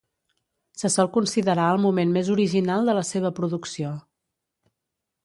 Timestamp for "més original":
2.15-2.89